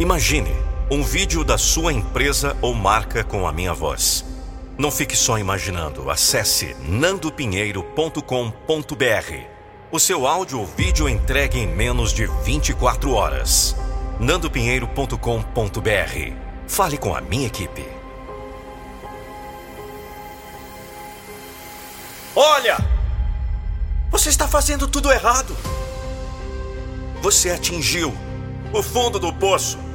Imagine 0.00 0.50
um 0.90 1.02
vídeo 1.02 1.44
da 1.44 1.58
sua 1.58 1.92
empresa 1.92 2.56
ou 2.62 2.72
marca 2.72 3.22
com 3.22 3.46
a 3.46 3.52
minha 3.52 3.74
voz. 3.74 4.24
Não 4.78 4.90
fique 4.90 5.14
só 5.14 5.38
imaginando. 5.38 6.10
Acesse 6.10 6.74
nandopinheiro.com.br. 6.88 9.44
O 9.92 10.00
seu 10.00 10.26
áudio 10.26 10.60
ou 10.60 10.64
vídeo 10.64 11.06
entregue 11.06 11.58
em 11.58 11.66
menos 11.66 12.14
de 12.14 12.26
24 12.42 13.12
horas. 13.12 13.76
nandopinheiro.com.br. 14.18 16.32
Fale 16.66 16.96
com 16.96 17.14
a 17.14 17.20
minha 17.20 17.46
equipe. 17.46 17.86
Olha! 22.34 22.78
Você 24.10 24.30
está 24.30 24.48
fazendo 24.48 24.88
tudo 24.88 25.12
errado. 25.12 25.54
Você 27.20 27.50
atingiu 27.50 28.14
o 28.72 28.82
fundo 28.82 29.18
do 29.18 29.30
poço. 29.30 29.89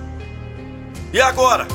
E 1.14 1.22
agora? 1.22 1.68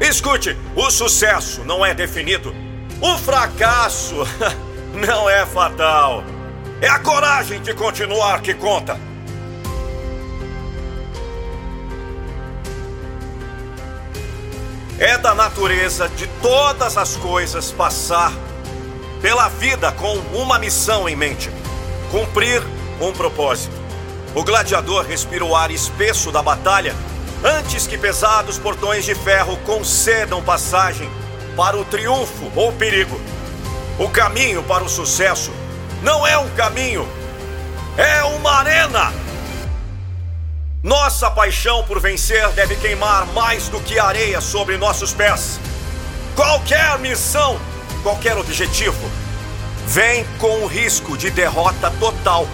Escute, 0.00 0.56
o 0.74 0.90
sucesso 0.90 1.62
não 1.64 1.84
é 1.84 1.92
definido. 1.92 2.54
O 3.00 3.18
fracasso 3.18 4.16
não 4.94 5.28
é 5.28 5.44
fatal. 5.44 6.24
É 6.80 6.88
a 6.88 6.98
coragem 6.98 7.60
de 7.60 7.74
continuar 7.74 8.40
que 8.40 8.54
conta. 8.54 8.98
É 14.98 15.16
da 15.16 15.34
natureza 15.34 16.08
de 16.10 16.26
todas 16.42 16.96
as 16.96 17.16
coisas 17.16 17.72
passar 17.72 18.32
pela 19.20 19.48
vida 19.48 19.92
com 19.92 20.14
uma 20.34 20.58
missão 20.58 21.08
em 21.08 21.16
mente: 21.16 21.50
cumprir 22.10 22.62
um 23.00 23.12
propósito. 23.12 23.79
O 24.34 24.44
gladiador 24.44 25.04
respira 25.04 25.44
o 25.44 25.56
ar 25.56 25.70
espesso 25.70 26.30
da 26.30 26.40
batalha 26.40 26.94
antes 27.42 27.86
que 27.86 27.98
pesados 27.98 28.58
portões 28.58 29.04
de 29.04 29.14
ferro 29.14 29.56
concedam 29.64 30.42
passagem 30.42 31.10
para 31.56 31.76
o 31.76 31.84
triunfo 31.84 32.50
ou 32.54 32.72
perigo. 32.72 33.20
O 33.98 34.08
caminho 34.08 34.62
para 34.62 34.84
o 34.84 34.88
sucesso 34.88 35.50
não 36.02 36.26
é 36.26 36.38
um 36.38 36.48
caminho, 36.50 37.08
é 37.96 38.22
uma 38.22 38.52
arena. 38.52 39.12
Nossa 40.82 41.30
paixão 41.30 41.82
por 41.82 42.00
vencer 42.00 42.48
deve 42.50 42.76
queimar 42.76 43.26
mais 43.34 43.68
do 43.68 43.80
que 43.80 43.98
areia 43.98 44.40
sobre 44.40 44.78
nossos 44.78 45.12
pés. 45.12 45.58
Qualquer 46.36 46.98
missão, 47.00 47.60
qualquer 48.02 48.36
objetivo, 48.38 49.10
vem 49.86 50.24
com 50.38 50.62
o 50.62 50.66
risco 50.66 51.18
de 51.18 51.30
derrota 51.30 51.90
total. 51.98 52.46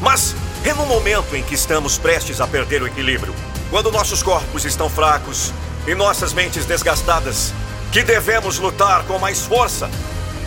Mas 0.00 0.34
é 0.68 0.74
no 0.74 0.84
momento 0.84 1.34
em 1.34 1.42
que 1.42 1.54
estamos 1.54 1.96
prestes 1.96 2.40
a 2.40 2.46
perder 2.46 2.82
o 2.82 2.86
equilíbrio, 2.86 3.34
quando 3.70 3.90
nossos 3.90 4.22
corpos 4.22 4.66
estão 4.66 4.90
fracos 4.90 5.50
e 5.86 5.94
nossas 5.94 6.34
mentes 6.34 6.66
desgastadas, 6.66 7.54
que 7.90 8.02
devemos 8.02 8.58
lutar 8.58 9.04
com 9.04 9.18
mais 9.18 9.40
força, 9.40 9.88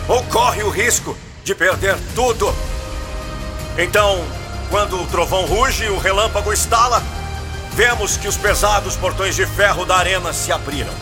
ou 0.06 0.22
corre 0.24 0.62
o 0.62 0.70
risco 0.70 1.16
de 1.42 1.54
perder 1.56 1.96
tudo. 2.14 2.54
Então, 3.76 4.24
quando 4.70 5.02
o 5.02 5.06
trovão 5.08 5.44
ruge 5.44 5.84
e 5.86 5.88
o 5.88 5.98
relâmpago 5.98 6.52
estala, 6.52 7.02
vemos 7.72 8.16
que 8.16 8.28
os 8.28 8.36
pesados 8.36 8.94
portões 8.94 9.34
de 9.34 9.44
ferro 9.44 9.84
da 9.84 9.96
arena 9.96 10.32
se 10.32 10.52
abriram. 10.52 10.94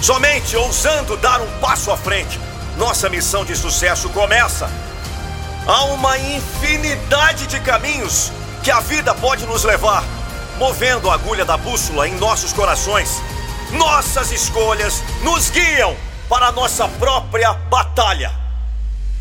Somente 0.00 0.56
ousando 0.56 1.16
dar 1.16 1.40
um 1.40 1.58
passo 1.58 1.90
à 1.90 1.96
frente, 1.96 2.38
nossa 2.76 3.08
missão 3.08 3.44
de 3.44 3.56
sucesso 3.56 4.08
começa. 4.10 4.70
Há 5.66 5.84
uma 5.84 6.18
infinidade 6.18 7.46
de 7.46 7.60
caminhos 7.60 8.32
que 8.62 8.70
a 8.70 8.80
vida 8.80 9.14
pode 9.14 9.46
nos 9.46 9.64
levar, 9.64 10.02
movendo 10.56 11.10
a 11.10 11.14
agulha 11.14 11.44
da 11.44 11.56
bússola 11.56 12.08
em 12.08 12.14
nossos 12.16 12.52
corações. 12.52 13.22
Nossas 13.72 14.32
escolhas 14.32 15.02
nos 15.22 15.50
guiam 15.50 15.96
para 16.28 16.46
a 16.46 16.52
nossa 16.52 16.88
própria 16.88 17.52
batalha. 17.52 18.32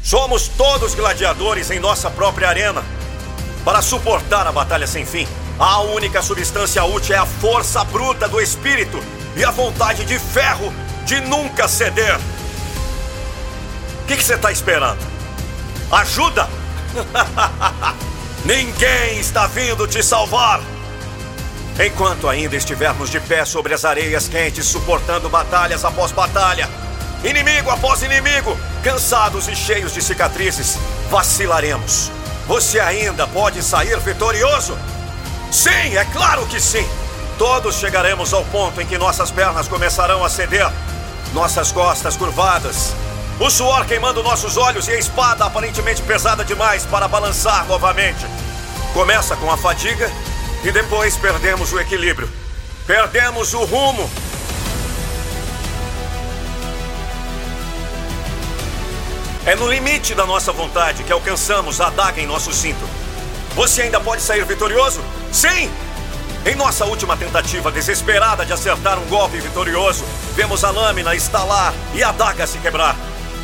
Somos 0.02 0.48
todos 0.48 0.96
gladiadores 0.96 1.70
em 1.72 1.80
nossa 1.80 2.10
própria 2.10 2.50
arena. 2.50 2.84
Para 3.66 3.82
suportar 3.82 4.48
a 4.48 4.52
batalha 4.52 4.88
sem 4.88 5.06
fim, 5.06 5.28
a 5.60 5.82
única 5.82 6.22
substância 6.22 6.84
útil 6.86 7.16
é 7.16 7.20
a 7.20 7.26
força 7.26 7.84
bruta 7.84 8.28
do 8.28 8.40
espírito 8.40 9.04
e 9.36 9.44
a 9.44 9.52
vontade 9.52 10.06
de 10.06 10.18
ferro 10.18 10.74
de 11.06 11.20
nunca 11.20 11.68
ceder. 11.68 12.18
O 14.02 14.06
que, 14.08 14.16
você 14.16 14.36
está 14.36 14.52
esperando? 14.52 15.19
Ajuda! 15.92 16.48
Ninguém 18.46 19.20
está 19.20 19.48
vindo 19.48 19.88
te 19.88 20.04
salvar! 20.04 20.62
Enquanto 21.84 22.28
ainda 22.28 22.56
estivermos 22.56 23.10
de 23.10 23.20
pé 23.20 23.44
sobre 23.44 23.74
as 23.74 23.86
areias 23.86 24.28
quentes, 24.28 24.68
suportando 24.68 25.30
batalhas 25.30 25.84
após 25.84 26.12
batalha, 26.12 26.70
inimigo 27.24 27.72
após 27.72 28.04
inimigo, 28.04 28.56
cansados 28.84 29.48
e 29.48 29.56
cheios 29.56 29.94
de 29.94 30.02
cicatrizes, 30.02 30.78
vacilaremos. 31.10 32.12
Você 32.48 32.80
ainda 32.80 33.26
pode 33.26 33.64
sair 33.64 33.98
vitorioso? 34.00 34.78
Sim, 35.52 35.98
é 35.98 36.06
claro 36.14 36.46
que 36.48 36.60
sim! 36.60 36.88
Todos 37.38 37.76
chegaremos 37.76 38.32
ao 38.34 38.44
ponto 38.46 38.80
em 38.80 38.86
que 38.86 38.98
nossas 38.98 39.32
pernas 39.32 39.68
começarão 39.68 40.24
a 40.24 40.30
ceder, 40.30 40.70
nossas 41.34 41.72
costas 41.72 42.16
curvadas, 42.16 42.94
o 43.40 43.50
suor 43.50 43.86
queimando 43.86 44.22
nossos 44.22 44.58
olhos 44.58 44.88
e 44.90 44.92
a 44.92 45.00
espada 45.00 45.46
aparentemente 45.46 46.02
pesada 46.02 46.44
demais 46.44 46.86
para 46.86 47.08
balançar 47.08 47.66
novamente. 47.68 48.26
Começa 48.94 49.36
com 49.38 49.50
a 49.50 49.56
fadiga 49.56 50.12
e 50.64 50.72
depois 50.72 51.16
perdemos 51.16 51.72
o 51.72 51.80
equilíbrio. 51.80 52.30
Perdemos 52.86 53.54
o 53.54 53.64
rumo. 53.64 54.10
É 59.46 59.56
no 59.56 59.68
limite 59.68 60.14
da 60.14 60.26
nossa 60.26 60.52
vontade 60.52 61.04
que 61.04 61.14
alcançamos 61.14 61.80
a 61.80 61.88
adaga 61.88 62.20
em 62.20 62.28
nosso 62.28 62.52
cinto. 62.52 62.86
Você 63.56 63.84
ainda 63.84 64.02
pode 64.02 64.22
sair 64.22 64.44
vitorioso? 64.44 65.02
Sim! 65.32 65.72
Em 66.46 66.56
nossa 66.56 66.86
última 66.86 67.16
tentativa 67.16 67.72
desesperada 67.72 68.46
de 68.46 68.52
acertar 68.52 69.00
um 69.00 69.06
golpe 69.06 69.40
vitorioso, 69.40 70.04
vemos 70.36 70.64
a 70.64 70.72
lâmina 70.72 71.16
estalar 71.16 71.74
e 71.94 72.04
a 72.04 72.10
adaga 72.10 72.46
se 72.46 72.58
quebrar. 72.58 72.96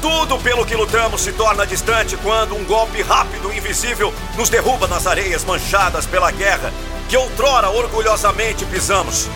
Tudo 0.02 0.38
pelo 0.40 0.66
que 0.66 0.76
lutamos 0.76 1.22
se 1.22 1.32
torna 1.34 1.66
distante 1.66 2.18
quando 2.18 2.56
um 2.56 2.64
golpe 2.66 3.02
rápido 3.02 3.52
e 3.52 3.58
invisível 3.58 4.14
nos 4.36 4.50
derruba 4.50 4.88
nas 4.88 5.08
areias 5.08 5.44
manchadas 5.44 6.06
pela 6.06 6.32
guerra 6.32 6.72
que 7.08 7.18
outrora 7.18 7.70
orgulhosamente 7.70 8.66
pisamos. 8.66 9.30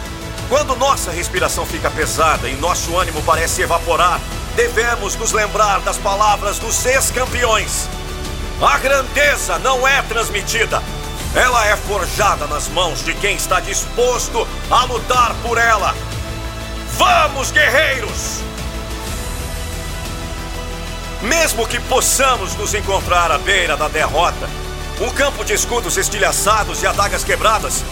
Quando 0.47 0.75
nossa 0.75 1.11
respiração 1.11 1.65
fica 1.65 1.89
pesada 1.91 2.49
e 2.49 2.55
nosso 2.55 2.97
ânimo 2.97 3.21
parece 3.23 3.61
evaporar, 3.61 4.19
devemos 4.55 5.15
nos 5.15 5.31
lembrar 5.31 5.79
das 5.81 5.97
palavras 5.97 6.57
dos 6.57 6.85
ex-campeões. 6.85 7.87
A 8.61 8.77
grandeza 8.79 9.59
não 9.59 9.87
é 9.87 10.01
transmitida, 10.01 10.81
ela 11.35 11.67
é 11.67 11.77
forjada 11.77 12.47
nas 12.47 12.67
mãos 12.67 13.05
de 13.05 13.13
quem 13.13 13.35
está 13.35 13.59
disposto 13.59 14.47
a 14.69 14.83
lutar 14.85 15.35
por 15.43 15.57
ela. 15.57 15.95
Vamos, 16.97 17.51
guerreiros! 17.51 18.41
Mesmo 21.21 21.67
que 21.67 21.79
possamos 21.81 22.55
nos 22.55 22.73
encontrar 22.73 23.29
à 23.29 23.37
beira 23.37 23.75
da 23.75 23.89
derrota, 23.89 24.49
um 25.01 25.09
campo 25.09 25.43
de 25.43 25.53
escudos 25.53 25.97
estilhaçados 25.97 26.81
e 26.81 26.87
adagas 26.87 27.25
quebradas, 27.25 27.83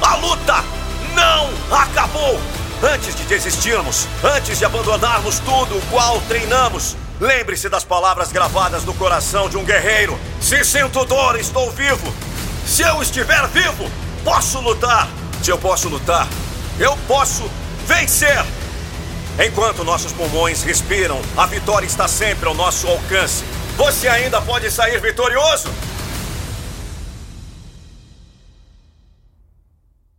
a 0.00 0.14
luta 0.16 0.64
não 1.12 1.50
acabou! 1.76 2.40
Antes 2.82 3.16
de 3.16 3.24
desistirmos, 3.24 4.06
antes 4.22 4.58
de 4.58 4.64
abandonarmos 4.64 5.40
tudo 5.40 5.76
o 5.76 5.82
qual 5.90 6.20
treinamos, 6.28 6.96
lembre-se 7.18 7.68
das 7.68 7.82
palavras 7.82 8.30
gravadas 8.30 8.84
no 8.84 8.94
coração 8.94 9.48
de 9.48 9.56
um 9.56 9.64
guerreiro: 9.64 10.16
Se 10.40 10.62
sinto 10.62 11.04
dor, 11.06 11.40
estou 11.40 11.70
vivo. 11.72 12.14
Se 12.66 12.82
eu 12.82 13.02
estiver 13.02 13.48
vivo, 13.48 13.90
posso 14.22 14.60
lutar. 14.60 15.08
Se 15.42 15.50
eu 15.50 15.58
posso 15.58 15.88
lutar, 15.88 16.28
eu 16.78 16.96
posso 17.08 17.50
vencer. 17.86 18.44
Enquanto 19.38 19.84
nossos 19.84 20.12
pulmões 20.12 20.62
respiram, 20.62 21.20
a 21.36 21.44
vitória 21.44 21.86
está 21.86 22.08
sempre 22.08 22.48
ao 22.48 22.54
nosso 22.54 22.86
alcance. 22.86 23.44
Você 23.76 24.08
ainda 24.08 24.40
pode 24.40 24.70
sair 24.70 24.98
vitorioso? 24.98 25.68